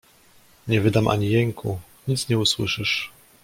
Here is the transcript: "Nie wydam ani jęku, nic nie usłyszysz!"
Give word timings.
"Nie 0.67 0.81
wydam 0.81 1.07
ani 1.07 1.29
jęku, 1.29 1.79
nic 2.07 2.29
nie 2.29 2.39
usłyszysz!" 2.39 3.11